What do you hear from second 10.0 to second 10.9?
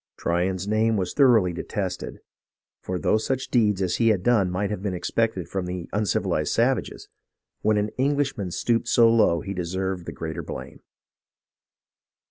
the greater blame.